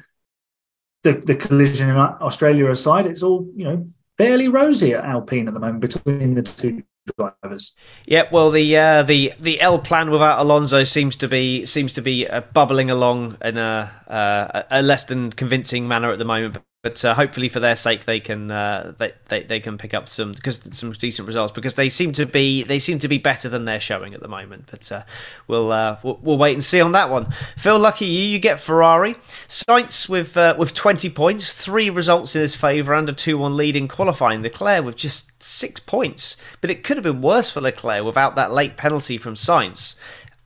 [1.03, 3.85] the, the collision in Australia aside, it's all you know
[4.17, 6.83] fairly rosy at Alpine at the moment between the two
[7.15, 7.75] drivers.
[8.05, 12.01] Yeah, well, the uh, the the El Plan without Alonso seems to be seems to
[12.01, 16.57] be uh, bubbling along in a, uh, a less than convincing manner at the moment
[16.87, 20.07] but uh, hopefully for their sake they can uh, they, they, they can pick up
[20.07, 23.49] some because some decent results because they seem to be they seem to be better
[23.49, 24.69] than they're showing at the moment.
[24.71, 25.03] But uh,
[25.49, 27.33] we'll, uh, we'll, we'll wait and see on that one.
[27.57, 29.17] Phil, lucky you, you get Ferrari.
[29.49, 33.57] Sainz with uh, with twenty points, three results in his favour, and a two one
[33.57, 34.41] lead in qualifying.
[34.41, 38.53] Leclerc with just six points, but it could have been worse for Leclerc without that
[38.53, 39.95] late penalty from Sainz.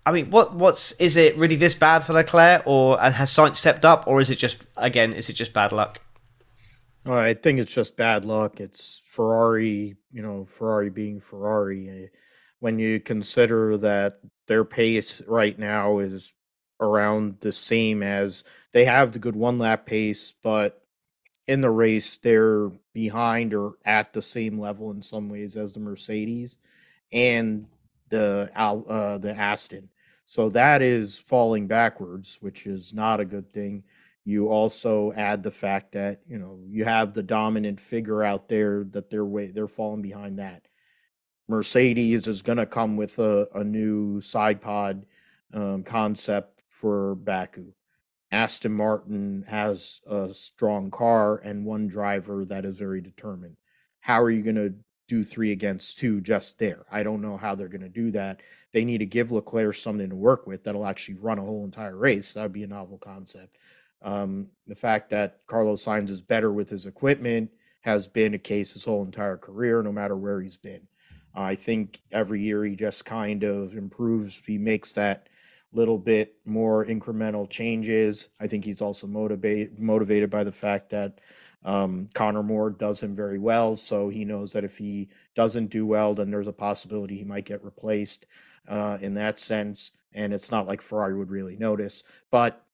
[0.07, 3.85] I mean, what what's is it really this bad for Leclerc, or has Sainz stepped
[3.85, 5.99] up, or is it just again is it just bad luck?
[7.05, 8.59] Well, I think it's just bad luck.
[8.59, 11.89] It's Ferrari, you know, Ferrari being Ferrari.
[11.89, 12.07] Eh,
[12.59, 16.33] when you consider that their pace right now is
[16.79, 20.83] around the same as they have the good one lap pace, but
[21.47, 25.79] in the race they're behind or at the same level in some ways as the
[25.79, 26.57] Mercedes
[27.11, 27.65] and
[28.09, 29.89] the uh, the Aston.
[30.25, 33.83] So that is falling backwards, which is not a good thing.
[34.23, 38.83] You also add the fact that you know you have the dominant figure out there
[38.91, 40.67] that they're way they're falling behind that.
[41.47, 45.05] Mercedes is going to come with a, a new side pod
[45.53, 47.73] um, concept for Baku.
[48.31, 53.57] Aston Martin has a strong car and one driver that is very determined.
[53.99, 54.73] How are you going to
[55.09, 56.85] do three against two just there?
[56.89, 58.41] I don't know how they're going to do that.
[58.71, 61.97] They need to give Leclerc something to work with that'll actually run a whole entire
[61.97, 62.33] race.
[62.33, 63.57] That would be a novel concept.
[64.01, 68.73] Um, the fact that Carlos Sainz is better with his equipment has been a case
[68.73, 70.87] his whole entire career, no matter where he's been.
[71.35, 74.41] Uh, I think every year he just kind of improves.
[74.45, 75.29] He makes that
[75.73, 78.29] little bit more incremental changes.
[78.39, 81.19] I think he's also motivated motivated by the fact that
[81.63, 85.85] um, Conor Moore does him very well, so he knows that if he doesn't do
[85.85, 88.25] well, then there's a possibility he might get replaced
[88.67, 89.91] uh, in that sense.
[90.13, 92.65] And it's not like Ferrari would really notice, but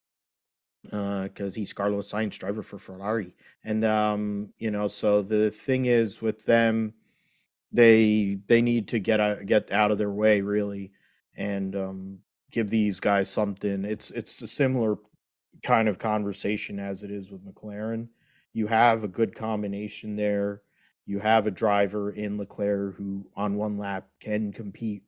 [0.83, 3.35] because uh, he's Carlos Sainz driver for Ferrari.
[3.63, 6.93] And um, you know, so the thing is with them,
[7.71, 10.91] they they need to get out, get out of their way really,
[11.35, 12.19] and um,
[12.51, 13.85] give these guys something.
[13.85, 14.97] It's it's a similar
[15.63, 18.09] kind of conversation as it is with McLaren.
[18.53, 20.61] You have a good combination there.
[21.05, 25.03] You have a driver in Leclerc who, on one lap, can compete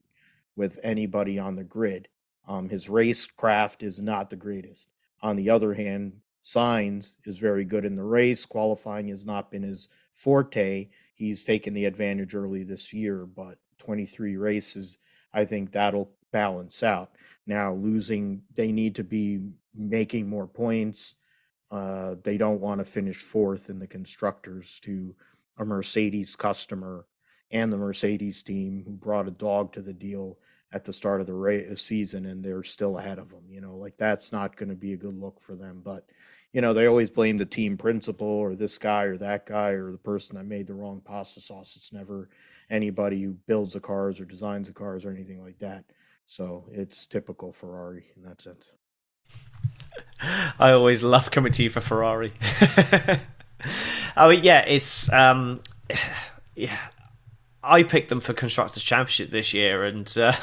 [0.56, 2.08] with anybody on the grid.
[2.48, 7.66] Um, his race craft is not the greatest On the other hand, Sainz is very
[7.66, 8.46] good in the race.
[8.46, 10.90] Qualifying has not been his forte.
[11.14, 14.98] He's taken the advantage early this year, but 23 races,
[15.34, 17.12] I think that'll balance out.
[17.46, 19.42] Now, losing, they need to be
[19.76, 21.16] making more points.
[21.72, 25.16] Uh, they don't want to finish fourth in the constructors to
[25.58, 27.06] a Mercedes customer
[27.52, 30.38] and the Mercedes team who brought a dog to the deal
[30.72, 33.44] at the start of the race, season and they're still ahead of them.
[33.50, 35.82] You know, like that's not going to be a good look for them.
[35.84, 36.06] But,
[36.54, 39.92] you know, they always blame the team principal or this guy or that guy or
[39.92, 41.76] the person that made the wrong pasta sauce.
[41.76, 42.30] It's never
[42.70, 45.86] anybody who builds the cars or designs the cars or anything like that.
[46.26, 48.72] So it's typical Ferrari in that sense.
[50.60, 52.34] I always love coming to you for Ferrari.
[54.18, 55.62] oh yeah, it's um,
[56.56, 56.78] yeah.
[57.64, 60.34] I picked them for constructors championship this year, and uh,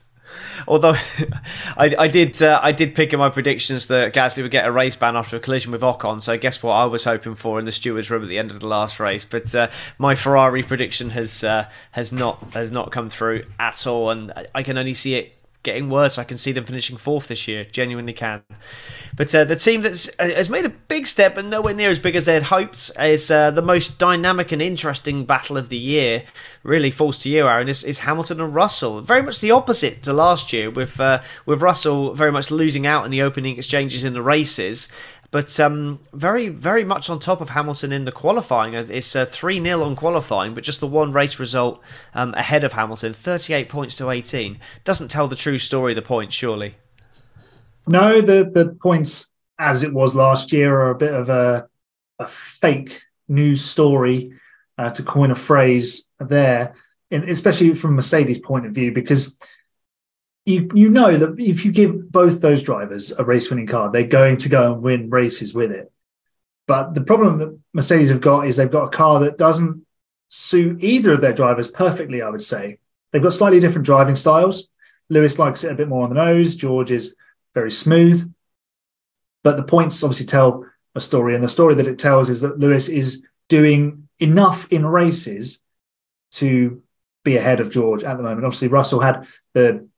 [0.68, 0.94] although
[1.76, 4.72] I, I did uh, I did pick in my predictions that Gasly would get a
[4.72, 6.22] race ban after a collision with Ocon.
[6.22, 8.60] So guess what I was hoping for in the stewards room at the end of
[8.60, 9.24] the last race.
[9.24, 14.10] But uh, my Ferrari prediction has uh, has not has not come through at all,
[14.10, 16.18] and I can only see it getting worse.
[16.18, 17.64] I can see them finishing fourth this year.
[17.64, 18.42] Genuinely can.
[19.14, 21.98] But uh, the team that uh, has made a big step, but nowhere near as
[21.98, 25.76] big as they had hoped, is uh, the most dynamic and interesting battle of the
[25.76, 26.24] year.
[26.62, 27.68] Really falls to you, Aaron.
[27.68, 29.00] Is, is Hamilton and Russell?
[29.02, 33.04] Very much the opposite to last year, with uh, with Russell very much losing out
[33.04, 34.88] in the opening exchanges in the races,
[35.32, 38.76] but um, very, very much on top of Hamilton in the qualifying.
[38.76, 41.82] Uh, it's uh, 3 uh, 0 on qualifying, but just the one race result
[42.14, 44.60] um, ahead of Hamilton, 38 points to 18.
[44.84, 46.74] Doesn't tell the true story, the points, surely.
[47.88, 51.66] No, the, the points, as it was last year, are a bit of a,
[52.18, 54.34] a fake news story,
[54.76, 56.74] uh, to coin a phrase there,
[57.10, 59.38] especially from Mercedes' point of view, because
[60.44, 64.04] you you know that if you give both those drivers a race winning car, they're
[64.04, 65.92] going to go and win races with it.
[66.66, 69.84] But the problem that Mercedes have got is they've got a car that doesn't
[70.28, 72.78] suit either of their drivers perfectly, I would say.
[73.10, 74.68] They've got slightly different driving styles.
[75.08, 77.14] Lewis likes it a bit more on the nose, George is
[77.54, 78.32] very smooth.
[79.42, 82.58] But the points obviously tell a story, and the story that it tells is that
[82.58, 85.60] Lewis is doing enough in races
[86.32, 86.82] to
[87.24, 88.44] be ahead of George at the moment.
[88.44, 89.88] Obviously, Russell had the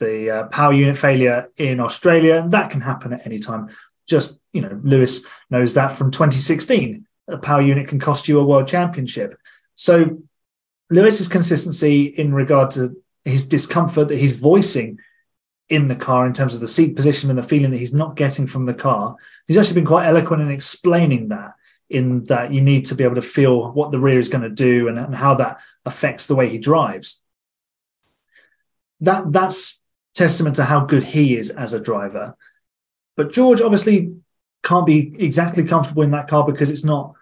[0.00, 3.68] the uh, power unit failure in Australia, and that can happen at any time.
[4.08, 7.06] Just, you know, Lewis knows that from 2016.
[7.28, 9.38] A power unit can cost you a world championship.
[9.76, 10.22] So,
[10.90, 14.98] Lewis's consistency in regard to his discomfort that he's voicing
[15.68, 18.16] in the car in terms of the seat position and the feeling that he's not
[18.16, 19.14] getting from the car,
[19.46, 21.54] he's actually been quite eloquent in explaining that.
[21.88, 24.48] In that you need to be able to feel what the rear is going to
[24.48, 27.20] do and, and how that affects the way he drives.
[29.00, 29.79] That that's
[30.14, 32.36] testament to how good he is as a driver.
[33.16, 34.14] But George obviously
[34.62, 37.14] can't be exactly comfortable in that car because it's not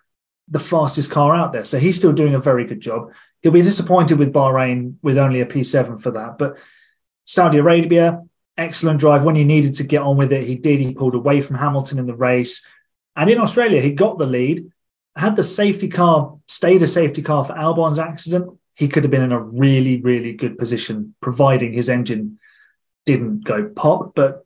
[0.48, 1.64] the fastest car out there.
[1.64, 3.12] So he's still doing a very good job.
[3.42, 6.38] He'll be disappointed with Bahrain with only a P7 for that.
[6.38, 6.59] But
[7.24, 8.22] Saudi Arabia,
[8.57, 9.24] excellent drive.
[9.24, 10.81] When he needed to get on with it, he did.
[10.81, 12.66] He pulled away from Hamilton in the race.
[13.14, 14.70] And in Australia, he got the lead.
[15.16, 19.22] Had the safety car stayed a safety car for Albon's accident, he could have been
[19.22, 22.38] in a really, really good position, providing his engine
[23.06, 24.44] didn't go pop, but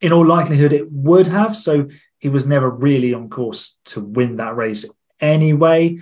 [0.00, 1.56] in all likelihood it would have.
[1.56, 4.88] So he was never really on course to win that race
[5.20, 5.98] anyway.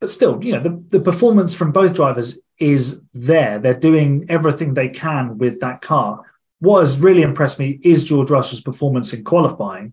[0.00, 3.58] But still, you know, the, the performance from both drivers is there.
[3.58, 6.22] They're doing everything they can with that car.
[6.60, 9.92] What has really impressed me is George Russell's performance in qualifying.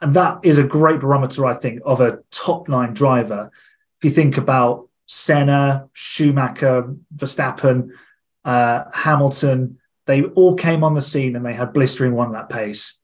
[0.00, 3.50] And that is a great barometer, I think, of a top line driver.
[3.98, 7.90] If you think about Senna, Schumacher, Verstappen,
[8.44, 12.98] uh, Hamilton, they all came on the scene and they had blistering one lap pace.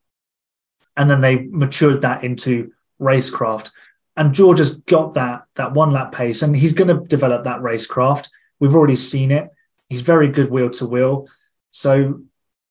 [0.96, 3.70] And then they matured that into racecraft.
[4.16, 7.60] And George has got that, that one lap pace and he's going to develop that
[7.60, 8.28] racecraft.
[8.60, 9.50] We've already seen it.
[9.88, 11.28] He's very good wheel to wheel.
[11.70, 12.22] So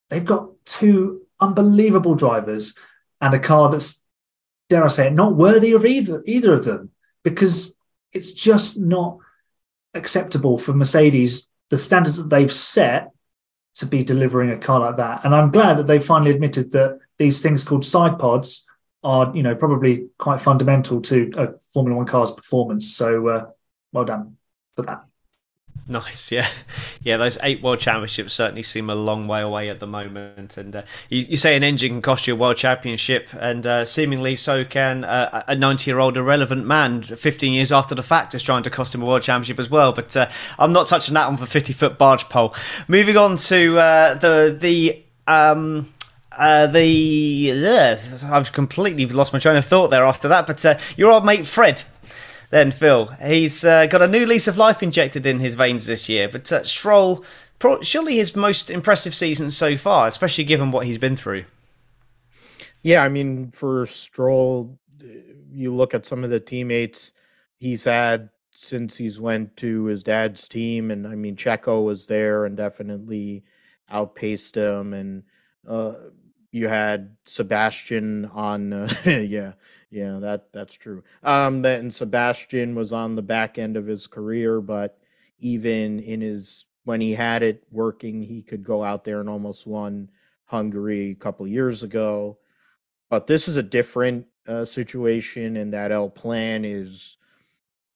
[0.10, 2.78] they've got two unbelievable drivers
[3.20, 4.04] and a car that's,
[4.70, 6.92] dare I say it, not worthy of either, either of them
[7.24, 7.76] because
[8.14, 9.18] it's just not
[9.94, 13.12] acceptable for Mercedes, the standards that they've set
[13.76, 15.26] to be delivering a car like that.
[15.26, 18.68] And I'm glad that they finally admitted that these things called side pods
[19.04, 22.96] are, you know, probably quite fundamental to a Formula One car's performance.
[22.96, 23.46] So uh,
[23.92, 24.38] well done
[24.76, 25.06] for that.
[25.88, 26.48] Nice, yeah,
[27.04, 27.18] yeah.
[27.18, 30.56] Those eight world championships certainly seem a long way away at the moment.
[30.56, 33.84] And uh, you, you, say an engine can cost you a world championship, and uh,
[33.84, 38.64] seemingly so can uh, a ninety-year-old irrelevant man, fifteen years after the fact, is trying
[38.64, 39.92] to cost him a world championship as well.
[39.92, 42.54] But uh, I'm not touching that one for fifty-foot barge pole.
[42.88, 45.04] Moving on to uh, the the.
[45.28, 45.94] Um,
[46.34, 47.52] uh, the
[48.24, 50.48] I've completely lost my train of thought there after that.
[50.48, 51.84] But uh, your old mate Fred,
[52.52, 56.08] then Phil, he's uh, got a new lease of life injected in his veins this
[56.08, 56.30] year.
[56.30, 57.26] But uh, Stroll,
[57.82, 61.46] surely his most impressive season so far, especially given what he's been through.
[62.84, 64.78] Yeah, I mean, for Stroll,
[65.52, 67.14] you look at some of the teammates
[67.58, 72.46] he's had since he's went to his dad's team, and I mean, Checo was there
[72.46, 73.44] and definitely
[73.90, 75.24] outpaced him, and
[75.68, 75.94] uh,
[76.52, 78.74] you had Sebastian on.
[78.74, 79.54] Uh, yeah,
[79.90, 81.04] yeah, that that's true.
[81.24, 84.98] Um, and Sebastian was on the back end of his career, but
[85.40, 89.68] even in his when he had it working, he could go out there and almost
[89.68, 90.10] won
[90.46, 92.38] Hungary a couple years ago.
[93.10, 97.18] But this is a different uh, situation, and that El Plan is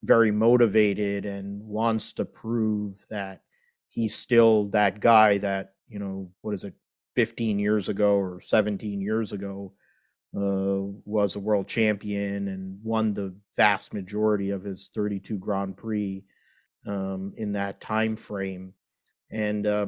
[0.04, 3.42] very motivated and wants to prove that
[3.90, 6.76] he's still that guy that you know what is it
[7.16, 9.74] 15 years ago or 17 years ago
[10.36, 16.26] uh, was a world champion and won the vast majority of his 32 Grand Prix
[16.86, 18.74] um, in that time frame,
[19.32, 19.88] and uh,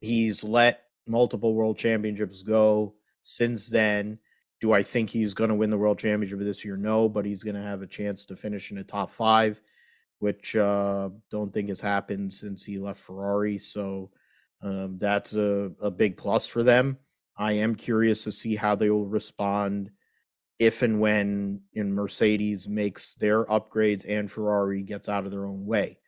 [0.00, 4.18] he's let multiple world championships go since then.
[4.60, 6.76] Do I think he's going to win the world championship this year?
[6.76, 9.60] No, but he's going to have a chance to finish in the top five,
[10.18, 13.58] which uh, don't think has happened since he left Ferrari.
[13.58, 14.10] So
[14.62, 16.98] um, that's a, a big plus for them.
[17.36, 19.90] I am curious to see how they will respond
[20.58, 25.66] if and when in Mercedes makes their upgrades and Ferrari gets out of their own
[25.66, 25.98] way.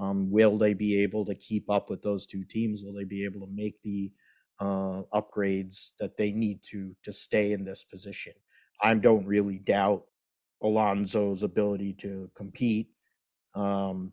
[0.00, 2.84] Um, will they be able to keep up with those two teams?
[2.84, 4.12] Will they be able to make the
[4.60, 8.34] uh, upgrades that they need to to stay in this position?
[8.80, 10.04] I don't really doubt
[10.62, 12.90] Alonso's ability to compete.
[13.54, 14.12] Um,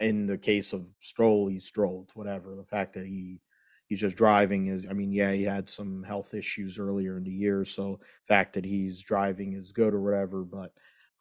[0.00, 2.54] in the case of Stroll, he strolled, whatever.
[2.54, 3.40] The fact that he
[3.86, 7.30] he's just driving is I mean, yeah, he had some health issues earlier in the
[7.30, 10.72] year, so fact that he's driving is good or whatever, but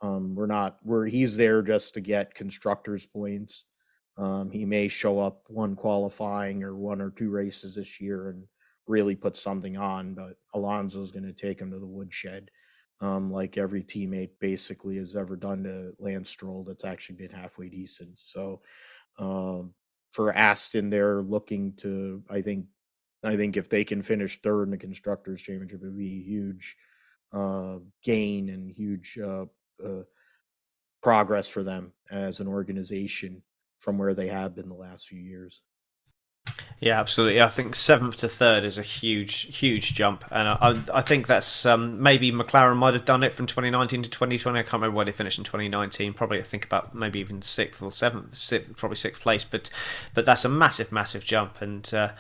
[0.01, 3.65] um we're not we're he's there just to get constructors points.
[4.17, 8.45] Um he may show up one qualifying or one or two races this year and
[8.87, 12.51] really put something on, but Alonso's going to take him to the woodshed.
[13.01, 17.67] Um, like every teammate basically has ever done to Lance Stroll that's actually been halfway
[17.67, 18.17] decent.
[18.17, 18.61] So
[19.19, 19.73] um,
[20.13, 22.23] for Aston, they're looking to.
[22.29, 22.67] I think.
[23.23, 26.29] I think if they can finish third in the constructors' championship, it would be a
[26.29, 26.75] huge
[27.33, 29.45] uh, gain and huge uh,
[29.83, 30.03] uh,
[31.01, 33.41] progress for them as an organization
[33.79, 35.63] from where they have been the last few years.
[36.81, 37.41] Yeah, absolutely.
[37.41, 41.65] I think seventh to third is a huge, huge jump, and I, I think that's
[41.65, 44.59] um, maybe McLaren might have done it from 2019 to 2020.
[44.59, 46.13] I can't remember where they finished in 2019.
[46.13, 49.45] Probably I think about maybe even sixth or seventh, sixth, probably sixth place.
[49.45, 49.69] But
[50.13, 52.11] but that's a massive, massive jump, and uh,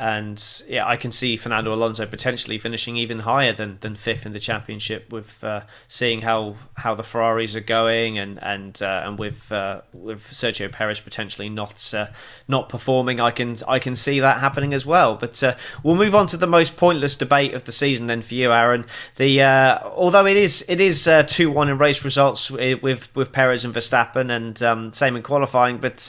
[0.00, 4.32] and yeah, I can see Fernando Alonso potentially finishing even higher than, than fifth in
[4.32, 9.18] the championship with uh, seeing how, how the Ferraris are going and and uh, and
[9.18, 12.06] with uh, with Sergio Perez potentially not uh,
[12.48, 13.20] not performing.
[13.20, 15.16] I can I can see that happening as well.
[15.16, 18.34] But uh, we'll move on to the most pointless debate of the season then for
[18.34, 18.86] you, Aaron.
[19.16, 23.66] The uh, although it is it is two one in race results with with Perez
[23.66, 26.08] and Verstappen and um, same in qualifying, but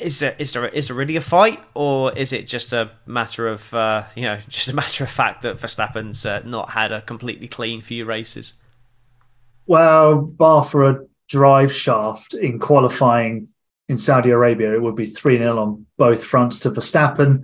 [0.00, 3.48] is there is there is there really a fight, or is it just a matter
[3.48, 7.02] of uh, you know just a matter of fact that Verstappen's uh, not had a
[7.02, 8.54] completely clean few races?
[9.66, 13.48] Well, bar for a drive shaft in qualifying
[13.88, 17.42] in Saudi Arabia, it would be three 0 on both fronts to Verstappen.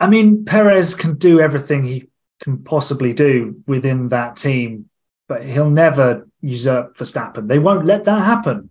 [0.00, 2.08] I mean, Perez can do everything he
[2.40, 4.88] can possibly do within that team,
[5.28, 7.46] but he'll never usurp Verstappen.
[7.46, 8.70] They won't let that happen.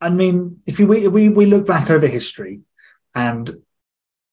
[0.00, 2.60] I mean, if you, we, we, we look back over history
[3.14, 3.50] and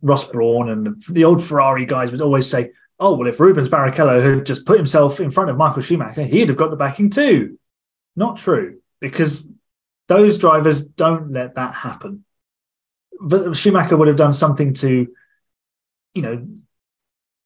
[0.02, 4.24] Ross Brawn and the old Ferrari guys would always say, oh, well, if Rubens Barrichello
[4.24, 7.60] had just put himself in front of Michael Schumacher, he'd have got the backing too.
[8.16, 9.50] Not true, because
[10.08, 12.24] those drivers don't let that happen.
[13.20, 15.08] But Schumacher would have done something to,
[16.14, 16.48] you know,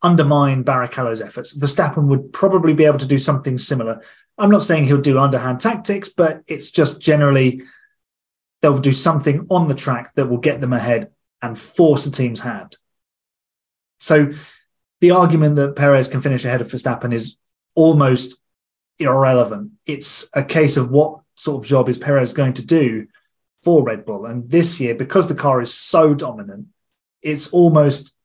[0.01, 1.57] undermine Barrichello's efforts.
[1.57, 4.01] Verstappen would probably be able to do something similar.
[4.37, 7.63] I'm not saying he'll do underhand tactics, but it's just generally
[8.61, 12.39] they'll do something on the track that will get them ahead and force the team's
[12.39, 12.77] hand.
[13.99, 14.31] So
[14.99, 17.37] the argument that Perez can finish ahead of Verstappen is
[17.75, 18.41] almost
[18.99, 19.71] irrelevant.
[19.85, 23.07] It's a case of what sort of job is Perez going to do
[23.63, 24.25] for Red Bull.
[24.25, 26.67] And this year, because the car is so dominant,
[27.21, 28.17] it's almost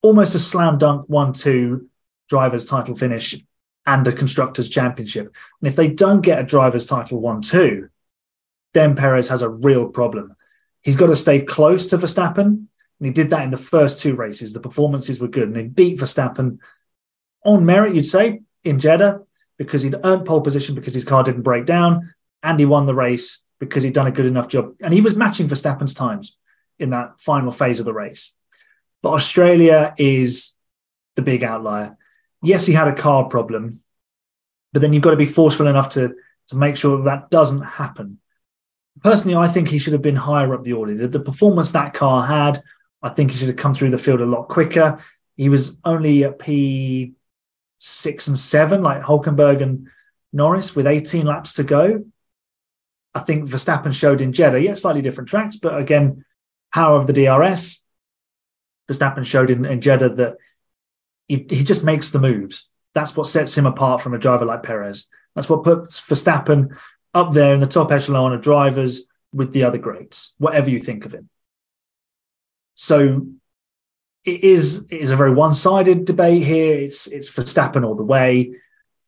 [0.00, 1.88] almost a slam dunk one-two
[2.28, 3.34] drivers title finish
[3.86, 5.34] and a constructors championship.
[5.60, 7.88] And if they don't get a drivers title one-two,
[8.74, 10.34] then Perez has a real problem.
[10.82, 12.66] He's got to stay close to Verstappen, And
[13.06, 14.52] he did that in the first two races.
[14.52, 16.58] The performances were good, and he beat Verstappen
[17.44, 19.20] on merit, you'd say, in Jeddah
[19.58, 22.94] because he'd earned pole position because his car didn't break down, and he won the
[22.94, 24.74] race because he'd done a good enough job.
[24.80, 26.38] And he was matching Verstappen's times
[26.78, 28.34] in that final phase of the race.
[29.02, 30.56] But Australia is
[31.16, 31.96] the big outlier.
[32.40, 33.80] Yes, he had a car problem,
[34.72, 36.14] but then you've got to be forceful enough to,
[36.48, 38.20] to make sure that, that doesn't happen.
[39.02, 40.94] Personally, I think he should have been higher up the order.
[40.94, 42.62] The, the performance that car had,
[43.02, 44.98] I think he should have come through the field a lot quicker.
[45.36, 47.12] He was only at P
[47.78, 49.88] six and seven, like Hulkenberg and
[50.32, 52.04] Norris, with 18 laps to go.
[53.14, 56.24] I think Verstappen showed in Jeddah, yeah, slightly different tracks, but again,
[56.72, 57.82] power of the DRS.
[58.90, 60.36] Verstappen showed in, in Jeddah that
[61.26, 62.68] he, he just makes the moves.
[62.94, 65.08] That's what sets him apart from a driver like Perez.
[65.34, 66.76] That's what puts Verstappen
[67.14, 71.04] up there in the top echelon of drivers with the other greats, whatever you think
[71.04, 71.28] of him.
[72.74, 73.26] So
[74.24, 76.76] it is it is a very one-sided debate here.
[76.76, 78.52] It's it's Verstappen all the way.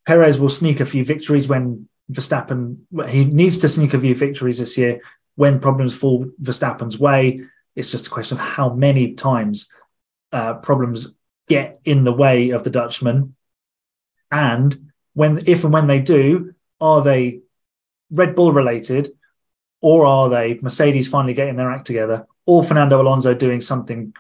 [0.07, 2.79] Perez will sneak a few victories when Verstappen
[3.09, 5.01] he needs to sneak a few victories this year
[5.37, 7.43] when problems fall Verstappen's way.
[7.77, 9.73] It's just a question of how many times
[10.33, 11.15] uh, problems
[11.49, 13.37] get in the way of the Dutchman,
[14.31, 17.41] and when if and when they do, are they
[18.11, 19.09] Red Bull related,
[19.81, 24.13] or are they Mercedes finally getting their act together, or Fernando Alonso doing something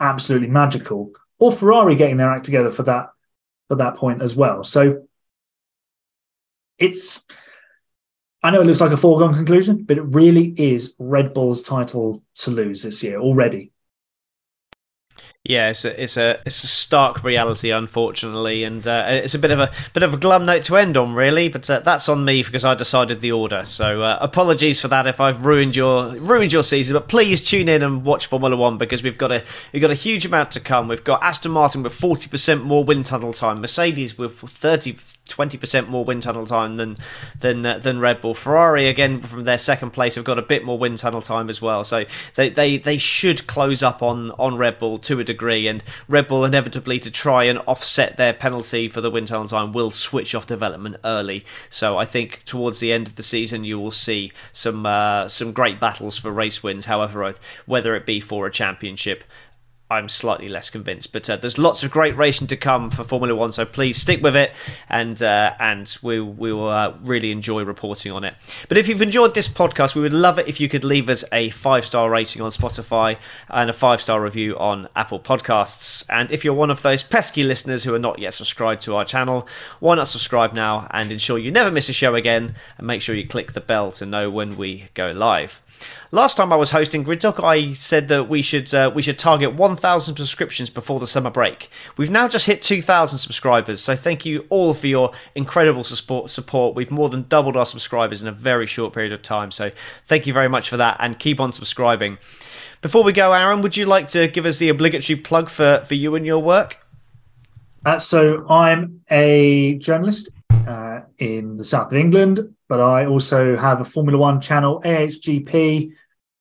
[0.00, 3.10] absolutely magical, or Ferrari getting their act together for that
[3.68, 4.64] for that point as well.
[4.64, 5.06] So
[6.78, 7.26] it's
[8.42, 12.22] I know it looks like a foregone conclusion, but it really is Red Bull's title
[12.36, 13.72] to lose this year already.
[15.48, 19.50] Yeah, it's a, it's a it's a stark reality, unfortunately, and uh, it's a bit
[19.50, 21.48] of a bit of a glum note to end on, really.
[21.48, 23.64] But uh, that's on me because I decided the order.
[23.64, 26.92] So uh, apologies for that if I've ruined your ruined your season.
[26.92, 29.42] But please tune in and watch Formula One because we've got a
[29.72, 30.86] we've got a huge amount to come.
[30.86, 34.98] We've got Aston Martin with forty percent more wind tunnel time, Mercedes with thirty
[35.28, 36.96] 20% more wind tunnel time than
[37.38, 38.34] than uh, than Red Bull.
[38.34, 41.60] Ferrari again from their second place have got a bit more wind tunnel time as
[41.60, 41.84] well.
[41.84, 42.04] So
[42.34, 46.28] they they, they should close up on on Red Bull to a degree and Red
[46.28, 50.34] Bull inevitably to try and offset their penalty for the wind tunnel time will switch
[50.34, 51.44] off development early.
[51.70, 55.52] So I think towards the end of the season you will see some uh, some
[55.52, 57.34] great battles for race wins however
[57.66, 59.24] whether it be for a championship
[59.90, 61.12] I'm slightly less convinced.
[61.12, 64.22] But uh, there's lots of great racing to come for Formula One, so please stick
[64.22, 64.52] with it,
[64.88, 68.34] and uh, and we we will uh, really enjoy reporting on it.
[68.68, 71.24] But if you've enjoyed this podcast, we would love it if you could leave us
[71.32, 73.16] a five star rating on Spotify
[73.48, 76.04] and a five star review on Apple Podcasts.
[76.10, 79.04] And if you're one of those pesky listeners who are not yet subscribed to our
[79.04, 79.48] channel,
[79.80, 83.14] why not subscribe now and ensure you never miss a show again, and make sure
[83.14, 85.62] you click the bell to know when we go live.
[86.10, 89.18] Last time I was hosting Grid Talk, I said that we should uh, we should
[89.18, 91.68] target 1,000 subscriptions before the summer break.
[91.96, 96.30] We've now just hit 2,000 subscribers, so thank you all for your incredible support.
[96.30, 96.74] Support.
[96.74, 99.70] We've more than doubled our subscribers in a very short period of time, so
[100.06, 102.18] thank you very much for that, and keep on subscribing.
[102.80, 105.94] Before we go, Aaron, would you like to give us the obligatory plug for for
[105.94, 106.78] you and your work?
[107.84, 110.30] Uh, so I'm a journalist
[110.98, 115.92] uh, in the south of England, but I also have a Formula One channel, AHGP.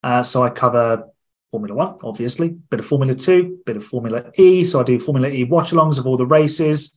[0.04, 1.10] Uh, so I cover
[1.52, 4.64] Formula One, obviously, a bit of Formula Two, bit of Formula E.
[4.64, 6.94] So I do Formula E watch alongs of all the races.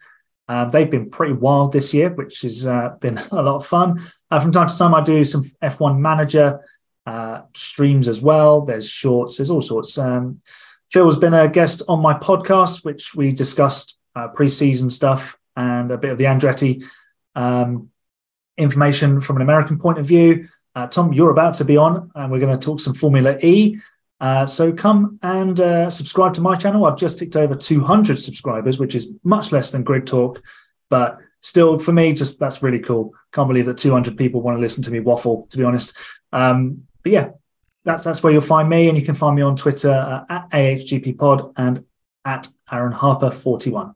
[0.48, 4.00] Um, they've been pretty wild this year, which has uh, been a lot of fun.
[4.30, 6.61] Uh, from time to time, I do some F1 manager
[7.06, 8.62] uh, streams as well.
[8.62, 9.96] There's shorts, there's all sorts.
[9.96, 10.40] Um,
[10.90, 15.98] Phil's been a guest on my podcast, which we discussed uh, pre-season stuff and a
[15.98, 16.84] bit of the Andretti
[17.35, 17.91] um,
[18.57, 20.49] information from an American point of view.
[20.74, 23.78] Uh, Tom, you're about to be on, and we're going to talk some Formula E.
[24.20, 26.85] Uh, so come and uh, subscribe to my channel.
[26.85, 30.43] I've just ticked over 200 subscribers, which is much less than Grid Talk,
[30.91, 33.14] but still, for me, just that's really cool.
[33.33, 35.47] Can't believe that 200 people want to listen to me waffle.
[35.51, 35.97] To be honest,
[36.33, 37.31] um, but yeah,
[37.85, 40.51] that's that's where you'll find me, and you can find me on Twitter uh, at
[40.51, 41.85] ahgppod and
[42.24, 43.95] at Aaron Harper 41.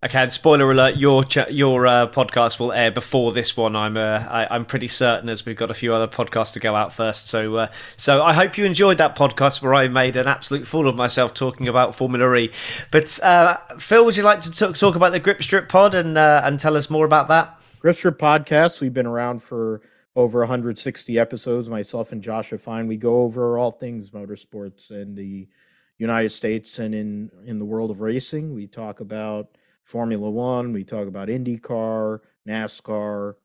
[0.00, 3.74] Okay, and spoiler alert: your ch- your uh, podcast will air before this one.
[3.74, 6.76] I'm uh, I, am pretty certain, as we've got a few other podcasts to go
[6.76, 7.28] out first.
[7.28, 10.86] So uh, so I hope you enjoyed that podcast where I made an absolute fool
[10.86, 12.52] of myself talking about Formula E.
[12.92, 16.16] But uh, Phil, would you like to talk, talk about the Grip Strip Pod and
[16.16, 17.60] uh, and tell us more about that?
[17.80, 18.80] Grip Strip podcast.
[18.80, 19.80] We've been around for
[20.14, 21.68] over 160 episodes.
[21.68, 22.86] Myself and Josh are fine.
[22.86, 25.48] We go over all things motorsports in the
[25.96, 28.54] United States and in in the world of racing.
[28.54, 29.48] We talk about
[29.88, 33.36] Formula One, we talk about IndyCar, NASCAR.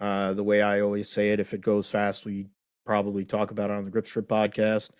[0.00, 2.48] Uh, the way I always say it, if it goes fast, we
[2.84, 4.90] probably talk about it on the Grip Strip podcast.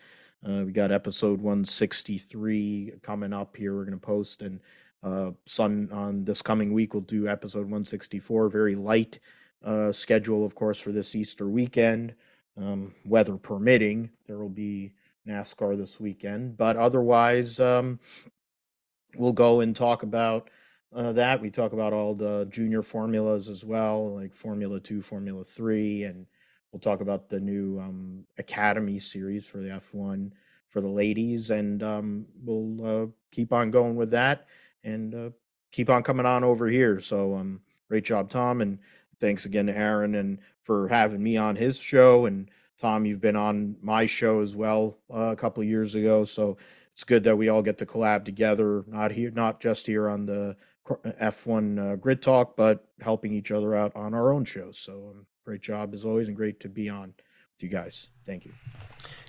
[0.49, 3.75] Uh, we got episode 163 coming up here.
[3.75, 4.61] We're going to post and
[5.03, 6.95] uh, Sun on this coming week.
[6.95, 8.49] We'll do episode 164.
[8.49, 9.19] Very light
[9.65, 12.15] uh, schedule, of course, for this Easter weekend.
[12.57, 14.93] Um, weather permitting, there will be
[15.27, 16.57] NASCAR this weekend.
[16.57, 17.99] But otherwise, um,
[19.17, 20.49] we'll go and talk about
[20.95, 21.41] uh, that.
[21.41, 26.27] We talk about all the junior formulas as well, like Formula Two, Formula Three, and
[26.73, 30.33] we'll talk about the new um, Academy series for the F1
[30.69, 34.47] for the ladies, and um, we'll uh, keep on going with that
[34.85, 35.31] and uh,
[35.73, 37.01] keep on coming on over here.
[37.01, 38.79] So, um, great job, Tom, and
[39.21, 42.25] thanks again to Aaron and for having me on his show.
[42.25, 46.57] And Tom, you've been on my show as well uh, a couple years ago, so
[46.93, 50.27] it's good that we all get to collab together, not here, not just here on
[50.27, 50.57] the
[50.89, 54.79] F1 uh, Grid Talk, but helping each other out on our own shows.
[54.79, 57.15] So, um, great job as always, and great to be on
[57.55, 58.11] with you guys.
[58.25, 58.53] Thank you.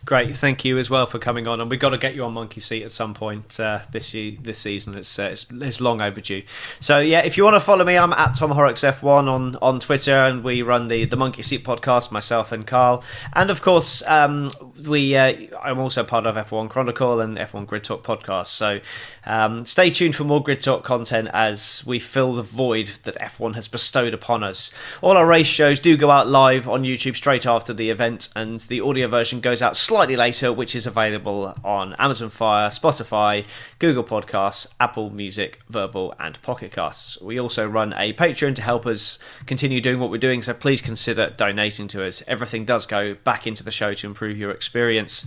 [0.04, 2.34] Great, thank you as well for coming on, and we've got to get you on
[2.34, 4.96] Monkey Seat at some point uh, this year, this season.
[4.96, 6.42] It's, uh, it's, it's long overdue.
[6.80, 9.80] So yeah, if you want to follow me, I'm at Tom Horrox F1 on on
[9.80, 14.02] Twitter, and we run the the Monkey Seat podcast, myself and Carl, and of course
[14.08, 14.52] um,
[14.88, 18.48] we uh, I'm also part of F1 Chronicle and F1 Grid Talk podcast.
[18.48, 18.80] So
[19.28, 23.54] um, stay tuned for more Grid Talk content as we fill the void that F1
[23.54, 24.72] has bestowed upon us.
[25.04, 28.60] All our race shows do go out live on YouTube straight after the event, and
[28.82, 33.46] audio version goes out slightly later, which is available on Amazon Fire, Spotify,
[33.80, 37.20] Google Podcasts, Apple Music, Verbal, and Pocket Casts.
[37.22, 40.82] We also run a Patreon to help us continue doing what we're doing, so please
[40.82, 42.24] consider donating to us.
[42.28, 45.26] Everything does go back into the show to improve your experience.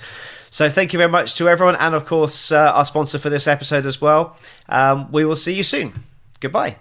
[0.51, 3.47] So thank you very much to everyone, and of course, uh, our sponsor for this
[3.47, 4.37] episode as well.
[4.69, 6.05] Um, we will see you soon.
[6.41, 6.77] Goodbye.